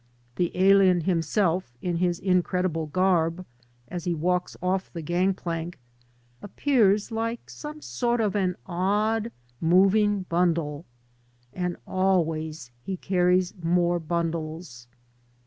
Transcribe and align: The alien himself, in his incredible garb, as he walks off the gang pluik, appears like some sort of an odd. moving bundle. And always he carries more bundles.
The 0.37 0.51
alien 0.55 1.01
himself, 1.01 1.77
in 1.79 1.97
his 1.97 2.17
incredible 2.17 2.87
garb, 2.87 3.45
as 3.87 4.05
he 4.05 4.15
walks 4.15 4.57
off 4.59 4.91
the 4.91 5.03
gang 5.03 5.35
pluik, 5.35 5.75
appears 6.41 7.11
like 7.11 7.51
some 7.51 7.81
sort 7.81 8.19
of 8.19 8.35
an 8.35 8.55
odd. 8.65 9.31
moving 9.61 10.23
bundle. 10.23 10.85
And 11.53 11.77
always 11.85 12.71
he 12.81 12.97
carries 12.97 13.53
more 13.61 13.99
bundles. 13.99 14.87